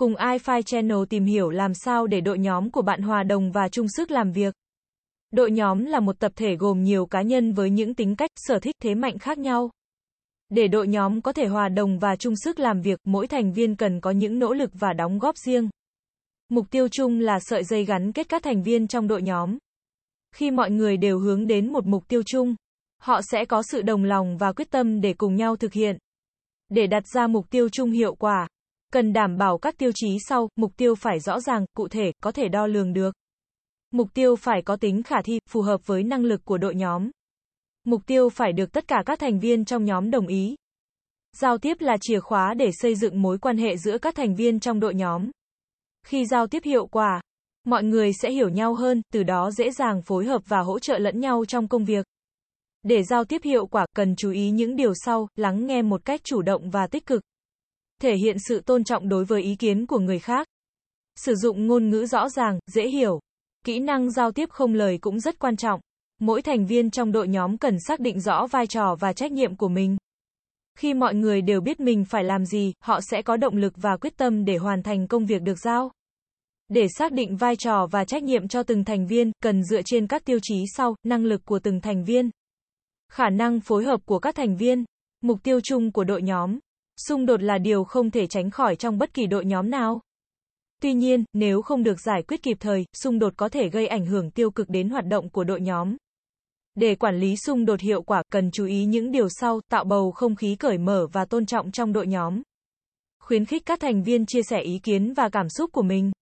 Cùng 0.00 0.14
iFi 0.14 0.62
Channel 0.62 0.98
tìm 1.10 1.24
hiểu 1.24 1.50
làm 1.50 1.74
sao 1.74 2.06
để 2.06 2.20
đội 2.20 2.38
nhóm 2.38 2.70
của 2.70 2.82
bạn 2.82 3.02
hòa 3.02 3.22
đồng 3.22 3.52
và 3.52 3.68
chung 3.68 3.86
sức 3.88 4.10
làm 4.10 4.32
việc. 4.32 4.54
Đội 5.30 5.50
nhóm 5.50 5.84
là 5.84 6.00
một 6.00 6.18
tập 6.18 6.32
thể 6.36 6.56
gồm 6.56 6.82
nhiều 6.82 7.06
cá 7.06 7.22
nhân 7.22 7.52
với 7.52 7.70
những 7.70 7.94
tính 7.94 8.16
cách, 8.16 8.30
sở 8.36 8.58
thích, 8.58 8.76
thế 8.82 8.94
mạnh 8.94 9.18
khác 9.18 9.38
nhau. 9.38 9.70
Để 10.48 10.68
đội 10.68 10.88
nhóm 10.88 11.20
có 11.20 11.32
thể 11.32 11.46
hòa 11.46 11.68
đồng 11.68 11.98
và 11.98 12.16
chung 12.16 12.36
sức 12.36 12.58
làm 12.58 12.80
việc, 12.80 13.00
mỗi 13.04 13.26
thành 13.26 13.52
viên 13.52 13.76
cần 13.76 14.00
có 14.00 14.10
những 14.10 14.38
nỗ 14.38 14.52
lực 14.52 14.70
và 14.74 14.92
đóng 14.92 15.18
góp 15.18 15.36
riêng. 15.36 15.68
Mục 16.48 16.70
tiêu 16.70 16.88
chung 16.88 17.20
là 17.20 17.38
sợi 17.40 17.64
dây 17.64 17.84
gắn 17.84 18.12
kết 18.12 18.28
các 18.28 18.42
thành 18.42 18.62
viên 18.62 18.86
trong 18.86 19.08
đội 19.08 19.22
nhóm. 19.22 19.58
Khi 20.34 20.50
mọi 20.50 20.70
người 20.70 20.96
đều 20.96 21.18
hướng 21.18 21.46
đến 21.46 21.72
một 21.72 21.86
mục 21.86 22.08
tiêu 22.08 22.22
chung, 22.26 22.54
họ 23.02 23.20
sẽ 23.22 23.44
có 23.44 23.62
sự 23.62 23.82
đồng 23.82 24.04
lòng 24.04 24.36
và 24.36 24.52
quyết 24.52 24.70
tâm 24.70 25.00
để 25.00 25.14
cùng 25.18 25.36
nhau 25.36 25.56
thực 25.56 25.72
hiện. 25.72 25.96
Để 26.68 26.86
đặt 26.86 27.02
ra 27.14 27.26
mục 27.26 27.50
tiêu 27.50 27.68
chung 27.68 27.90
hiệu 27.90 28.14
quả, 28.14 28.48
cần 28.92 29.12
đảm 29.12 29.36
bảo 29.38 29.58
các 29.58 29.78
tiêu 29.78 29.90
chí 29.94 30.18
sau, 30.28 30.48
mục 30.56 30.72
tiêu 30.76 30.94
phải 30.94 31.20
rõ 31.20 31.40
ràng, 31.40 31.64
cụ 31.76 31.88
thể, 31.88 32.12
có 32.22 32.32
thể 32.32 32.48
đo 32.48 32.66
lường 32.66 32.92
được. 32.92 33.14
Mục 33.90 34.08
tiêu 34.14 34.36
phải 34.36 34.62
có 34.62 34.76
tính 34.76 35.02
khả 35.02 35.22
thi, 35.24 35.38
phù 35.48 35.62
hợp 35.62 35.86
với 35.86 36.02
năng 36.02 36.24
lực 36.24 36.44
của 36.44 36.58
đội 36.58 36.74
nhóm. 36.74 37.10
Mục 37.84 38.02
tiêu 38.06 38.28
phải 38.28 38.52
được 38.52 38.72
tất 38.72 38.88
cả 38.88 39.02
các 39.06 39.18
thành 39.18 39.40
viên 39.40 39.64
trong 39.64 39.84
nhóm 39.84 40.10
đồng 40.10 40.26
ý. 40.26 40.56
Giao 41.36 41.58
tiếp 41.58 41.80
là 41.80 41.96
chìa 42.00 42.20
khóa 42.20 42.54
để 42.54 42.70
xây 42.72 42.94
dựng 42.94 43.22
mối 43.22 43.38
quan 43.38 43.58
hệ 43.58 43.76
giữa 43.76 43.98
các 43.98 44.14
thành 44.14 44.34
viên 44.34 44.60
trong 44.60 44.80
đội 44.80 44.94
nhóm. 44.94 45.30
Khi 46.06 46.26
giao 46.26 46.46
tiếp 46.46 46.62
hiệu 46.64 46.86
quả, 46.86 47.20
mọi 47.64 47.84
người 47.84 48.12
sẽ 48.12 48.30
hiểu 48.30 48.48
nhau 48.48 48.74
hơn, 48.74 49.02
từ 49.12 49.22
đó 49.22 49.50
dễ 49.50 49.70
dàng 49.70 50.02
phối 50.02 50.24
hợp 50.24 50.42
và 50.46 50.60
hỗ 50.60 50.78
trợ 50.78 50.98
lẫn 50.98 51.20
nhau 51.20 51.44
trong 51.48 51.68
công 51.68 51.84
việc. 51.84 52.06
Để 52.82 53.02
giao 53.02 53.24
tiếp 53.24 53.42
hiệu 53.44 53.66
quả, 53.66 53.86
cần 53.96 54.16
chú 54.16 54.30
ý 54.30 54.50
những 54.50 54.76
điều 54.76 54.92
sau, 54.94 55.28
lắng 55.36 55.66
nghe 55.66 55.82
một 55.82 56.04
cách 56.04 56.20
chủ 56.24 56.42
động 56.42 56.70
và 56.70 56.86
tích 56.86 57.06
cực. 57.06 57.22
Thể 58.00 58.16
hiện 58.16 58.36
sự 58.48 58.60
tôn 58.60 58.84
trọng 58.84 59.08
đối 59.08 59.24
với 59.24 59.42
ý 59.42 59.56
kiến 59.56 59.86
của 59.86 59.98
người 59.98 60.18
khác. 60.18 60.46
Sử 61.16 61.34
dụng 61.34 61.66
ngôn 61.66 61.90
ngữ 61.90 62.06
rõ 62.06 62.28
ràng, 62.28 62.58
dễ 62.66 62.88
hiểu. 62.88 63.20
Kỹ 63.64 63.78
năng 63.78 64.10
giao 64.10 64.32
tiếp 64.32 64.50
không 64.50 64.74
lời 64.74 64.98
cũng 64.98 65.20
rất 65.20 65.38
quan 65.38 65.56
trọng. 65.56 65.80
Mỗi 66.20 66.42
thành 66.42 66.66
viên 66.66 66.90
trong 66.90 67.12
đội 67.12 67.28
nhóm 67.28 67.58
cần 67.58 67.76
xác 67.88 68.00
định 68.00 68.20
rõ 68.20 68.46
vai 68.46 68.66
trò 68.66 68.96
và 69.00 69.12
trách 69.12 69.32
nhiệm 69.32 69.56
của 69.56 69.68
mình. 69.68 69.96
Khi 70.78 70.94
mọi 70.94 71.14
người 71.14 71.42
đều 71.42 71.60
biết 71.60 71.80
mình 71.80 72.04
phải 72.04 72.24
làm 72.24 72.44
gì, 72.44 72.72
họ 72.82 73.00
sẽ 73.00 73.22
có 73.22 73.36
động 73.36 73.56
lực 73.56 73.72
và 73.76 73.96
quyết 73.96 74.16
tâm 74.16 74.44
để 74.44 74.56
hoàn 74.56 74.82
thành 74.82 75.06
công 75.06 75.26
việc 75.26 75.42
được 75.42 75.58
giao. 75.58 75.92
Để 76.68 76.86
xác 76.98 77.12
định 77.12 77.36
vai 77.36 77.56
trò 77.56 77.86
và 77.90 78.04
trách 78.04 78.22
nhiệm 78.22 78.48
cho 78.48 78.62
từng 78.62 78.84
thành 78.84 79.06
viên, 79.06 79.32
cần 79.42 79.64
dựa 79.64 79.80
trên 79.84 80.06
các 80.06 80.24
tiêu 80.24 80.38
chí 80.42 80.64
sau, 80.76 80.94
năng 81.02 81.24
lực 81.24 81.44
của 81.44 81.58
từng 81.58 81.80
thành 81.80 82.04
viên, 82.04 82.30
khả 83.12 83.30
năng 83.30 83.60
phối 83.60 83.84
hợp 83.84 84.00
của 84.04 84.18
các 84.18 84.34
thành 84.34 84.56
viên, 84.56 84.84
mục 85.20 85.38
tiêu 85.42 85.60
chung 85.64 85.92
của 85.92 86.04
đội 86.04 86.22
nhóm. 86.22 86.58
Xung 87.08 87.26
đột 87.26 87.42
là 87.42 87.58
điều 87.58 87.84
không 87.84 88.10
thể 88.10 88.26
tránh 88.26 88.50
khỏi 88.50 88.76
trong 88.76 88.98
bất 88.98 89.14
kỳ 89.14 89.26
đội 89.26 89.44
nhóm 89.44 89.70
nào. 89.70 90.00
Tuy 90.82 90.94
nhiên, 90.94 91.24
nếu 91.32 91.62
không 91.62 91.82
được 91.82 92.00
giải 92.00 92.22
quyết 92.22 92.42
kịp 92.42 92.56
thời, 92.60 92.84
xung 93.02 93.18
đột 93.18 93.32
có 93.36 93.48
thể 93.48 93.68
gây 93.68 93.86
ảnh 93.86 94.06
hưởng 94.06 94.30
tiêu 94.30 94.50
cực 94.50 94.68
đến 94.68 94.88
hoạt 94.88 95.06
động 95.06 95.30
của 95.30 95.44
đội 95.44 95.60
nhóm. 95.60 95.96
Để 96.74 96.94
quản 96.94 97.16
lý 97.16 97.36
xung 97.36 97.64
đột 97.64 97.80
hiệu 97.80 98.02
quả, 98.02 98.22
cần 98.32 98.50
chú 98.50 98.66
ý 98.66 98.84
những 98.84 99.10
điều 99.10 99.28
sau, 99.28 99.60
tạo 99.70 99.84
bầu 99.84 100.10
không 100.12 100.36
khí 100.36 100.56
cởi 100.56 100.78
mở 100.78 101.06
và 101.12 101.24
tôn 101.24 101.46
trọng 101.46 101.70
trong 101.70 101.92
đội 101.92 102.06
nhóm. 102.06 102.42
Khuyến 103.22 103.44
khích 103.44 103.62
các 103.66 103.80
thành 103.80 104.02
viên 104.02 104.26
chia 104.26 104.42
sẻ 104.42 104.60
ý 104.60 104.78
kiến 104.78 105.12
và 105.12 105.28
cảm 105.28 105.48
xúc 105.48 105.72
của 105.72 105.82
mình. 105.82 106.12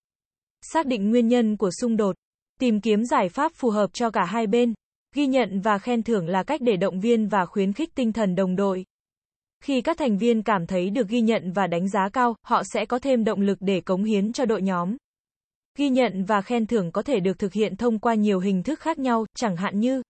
Xác 0.72 0.86
định 0.86 1.10
nguyên 1.10 1.28
nhân 1.28 1.56
của 1.56 1.70
xung 1.70 1.96
đột. 1.96 2.16
Tìm 2.60 2.80
kiếm 2.80 3.04
giải 3.04 3.28
pháp 3.28 3.52
phù 3.54 3.70
hợp 3.70 3.90
cho 3.92 4.10
cả 4.10 4.24
hai 4.24 4.46
bên. 4.46 4.74
Ghi 5.14 5.26
nhận 5.26 5.60
và 5.60 5.78
khen 5.78 6.02
thưởng 6.02 6.28
là 6.28 6.42
cách 6.42 6.60
để 6.60 6.76
động 6.76 7.00
viên 7.00 7.28
và 7.28 7.46
khuyến 7.46 7.72
khích 7.72 7.94
tinh 7.94 8.12
thần 8.12 8.34
đồng 8.34 8.56
đội. 8.56 8.84
Khi 9.61 9.81
các 9.81 9.98
thành 9.98 10.19
viên 10.19 10.42
cảm 10.42 10.67
thấy 10.67 10.91
được 10.91 11.09
ghi 11.09 11.20
nhận 11.20 11.53
và 11.53 11.67
đánh 11.67 11.89
giá 11.89 12.09
cao, 12.12 12.34
họ 12.42 12.62
sẽ 12.64 12.84
có 12.87 12.98
thêm 12.98 13.25
động 13.25 13.41
lực 13.41 13.59
để 13.61 13.81
cống 13.81 14.05
hiến 14.05 14.33
cho 14.33 14.45
đội 14.45 14.62
nhóm. 14.62 14.97
Ghi 15.78 15.89
nhận 15.89 16.25
và 16.25 16.42
khen 16.42 16.67
thưởng 16.67 16.92
có 16.92 17.03
thể 17.03 17.20
được 17.20 17.39
thực 17.39 17.53
hiện 17.53 17.77
thông 17.77 17.98
qua 17.98 18.14
nhiều 18.14 18.41
hình 18.41 18.62
thức 18.62 18.81
khác 18.81 18.98
nhau, 18.98 19.27
chẳng 19.36 19.56
hạn 19.56 19.81
như 19.81 20.03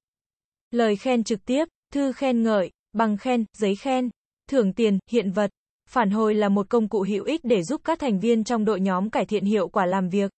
lời 0.71 0.97
khen 0.97 1.25
trực 1.25 1.45
tiếp, 1.45 1.65
thư 1.93 2.13
khen 2.13 2.43
ngợi, 2.43 2.71
bằng 2.93 3.17
khen, 3.17 3.45
giấy 3.59 3.77
khen, 3.77 4.11
thưởng 4.51 4.73
tiền, 4.73 4.99
hiện 5.11 5.31
vật. 5.31 5.51
Phản 5.89 6.11
hồi 6.11 6.35
là 6.35 6.49
một 6.49 6.69
công 6.69 6.89
cụ 6.89 7.05
hữu 7.09 7.25
ích 7.25 7.41
để 7.45 7.63
giúp 7.63 7.81
các 7.85 7.99
thành 7.99 8.21
viên 8.21 8.45
trong 8.45 8.65
đội 8.65 8.81
nhóm 8.81 9.11
cải 9.11 9.27
thiện 9.27 9.45
hiệu 9.45 9.69
quả 9.69 9.87
làm 9.87 10.09
việc. 10.09 10.31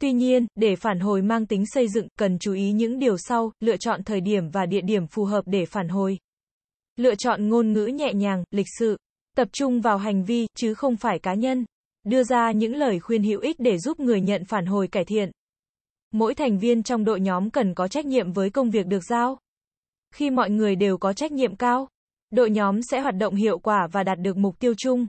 Tuy 0.00 0.12
nhiên, 0.12 0.46
để 0.54 0.76
phản 0.76 1.00
hồi 1.00 1.22
mang 1.22 1.46
tính 1.46 1.64
xây 1.66 1.88
dựng, 1.88 2.08
cần 2.18 2.38
chú 2.38 2.52
ý 2.52 2.72
những 2.72 2.98
điều 2.98 3.16
sau, 3.18 3.52
lựa 3.60 3.76
chọn 3.76 4.02
thời 4.02 4.20
điểm 4.20 4.50
và 4.50 4.66
địa 4.66 4.80
điểm 4.80 5.06
phù 5.06 5.24
hợp 5.24 5.42
để 5.46 5.66
phản 5.66 5.88
hồi. 5.88 6.18
Lựa 6.98 7.14
chọn 7.14 7.48
ngôn 7.48 7.72
ngữ 7.72 7.86
nhẹ 7.86 8.12
nhàng, 8.14 8.44
lịch 8.50 8.66
sự, 8.78 8.96
tập 9.36 9.48
trung 9.52 9.80
vào 9.80 9.98
hành 9.98 10.24
vi, 10.24 10.46
chứ 10.56 10.74
không 10.74 10.96
phải 10.96 11.18
cá 11.18 11.34
nhân. 11.34 11.64
Đưa 12.04 12.22
ra 12.22 12.52
những 12.52 12.74
lời 12.74 13.00
khuyên 13.00 13.22
hữu 13.22 13.40
ích 13.40 13.56
để 13.58 13.78
giúp 13.78 14.00
người 14.00 14.20
nhận 14.20 14.44
phản 14.44 14.66
hồi 14.66 14.88
cải 14.88 15.04
thiện. 15.04 15.30
Mỗi 16.12 16.34
thành 16.34 16.58
viên 16.58 16.82
trong 16.82 17.04
đội 17.04 17.20
nhóm 17.20 17.50
cần 17.50 17.74
có 17.74 17.88
trách 17.88 18.06
nhiệm 18.06 18.32
với 18.32 18.50
công 18.50 18.70
việc 18.70 18.86
được 18.86 19.04
giao. 19.08 19.38
Khi 20.14 20.30
mọi 20.30 20.50
người 20.50 20.76
đều 20.76 20.98
có 20.98 21.12
trách 21.12 21.32
nhiệm 21.32 21.56
cao, 21.56 21.88
đội 22.30 22.50
nhóm 22.50 22.82
sẽ 22.82 23.00
hoạt 23.00 23.14
động 23.14 23.34
hiệu 23.34 23.58
quả 23.58 23.88
và 23.92 24.02
đạt 24.02 24.18
được 24.18 24.36
mục 24.36 24.58
tiêu 24.58 24.74
chung. 24.78 25.06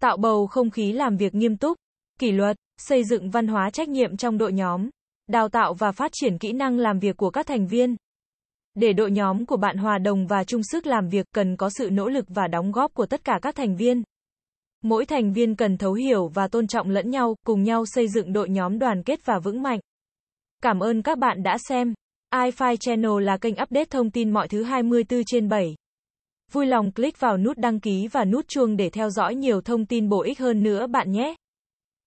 Tạo 0.00 0.16
bầu 0.16 0.46
không 0.46 0.70
khí 0.70 0.92
làm 0.92 1.16
việc 1.16 1.34
nghiêm 1.34 1.56
túc, 1.56 1.78
kỷ 2.18 2.32
luật, 2.32 2.56
xây 2.76 3.04
dựng 3.04 3.30
văn 3.30 3.46
hóa 3.46 3.70
trách 3.70 3.88
nhiệm 3.88 4.16
trong 4.16 4.38
đội 4.38 4.52
nhóm, 4.52 4.88
đào 5.26 5.48
tạo 5.48 5.74
và 5.74 5.92
phát 5.92 6.10
triển 6.14 6.38
kỹ 6.38 6.52
năng 6.52 6.78
làm 6.78 6.98
việc 6.98 7.16
của 7.16 7.30
các 7.30 7.46
thành 7.46 7.66
viên. 7.66 7.96
Để 8.80 8.92
đội 8.92 9.10
nhóm 9.10 9.46
của 9.46 9.56
bạn 9.56 9.76
hòa 9.76 9.98
đồng 9.98 10.26
và 10.26 10.44
chung 10.44 10.62
sức 10.72 10.86
làm 10.86 11.08
việc 11.08 11.26
cần 11.34 11.56
có 11.56 11.70
sự 11.70 11.90
nỗ 11.92 12.08
lực 12.08 12.24
và 12.28 12.48
đóng 12.48 12.72
góp 12.72 12.94
của 12.94 13.06
tất 13.06 13.24
cả 13.24 13.38
các 13.42 13.54
thành 13.54 13.76
viên. 13.76 14.02
Mỗi 14.82 15.06
thành 15.06 15.32
viên 15.32 15.56
cần 15.56 15.76
thấu 15.76 15.92
hiểu 15.92 16.28
và 16.28 16.48
tôn 16.48 16.66
trọng 16.66 16.90
lẫn 16.90 17.10
nhau, 17.10 17.36
cùng 17.46 17.62
nhau 17.62 17.84
xây 17.86 18.08
dựng 18.08 18.32
đội 18.32 18.48
nhóm 18.48 18.78
đoàn 18.78 19.02
kết 19.02 19.26
và 19.26 19.38
vững 19.38 19.62
mạnh. 19.62 19.80
Cảm 20.62 20.80
ơn 20.80 21.02
các 21.02 21.18
bạn 21.18 21.42
đã 21.42 21.56
xem. 21.68 21.94
iFi 22.34 22.76
Channel 22.76 23.22
là 23.22 23.36
kênh 23.36 23.54
update 23.62 23.84
thông 23.84 24.10
tin 24.10 24.30
mọi 24.30 24.48
thứ 24.48 24.62
24 24.62 25.22
trên 25.26 25.48
7. 25.48 25.74
Vui 26.52 26.66
lòng 26.66 26.92
click 26.92 27.20
vào 27.20 27.36
nút 27.36 27.58
đăng 27.58 27.80
ký 27.80 28.08
và 28.12 28.24
nút 28.24 28.48
chuông 28.48 28.76
để 28.76 28.90
theo 28.90 29.10
dõi 29.10 29.34
nhiều 29.34 29.60
thông 29.60 29.86
tin 29.86 30.08
bổ 30.08 30.22
ích 30.22 30.38
hơn 30.38 30.62
nữa 30.62 30.86
bạn 30.86 31.12
nhé. 31.12 31.34